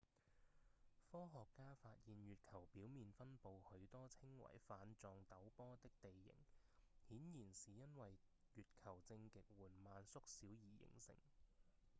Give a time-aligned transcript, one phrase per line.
[1.11, 6.33] 科學家發現月球表面分布許多稱為瓣狀陡坡的地
[7.07, 8.17] 形顯然是因為
[8.55, 11.15] 月球正極緩慢縮小而形成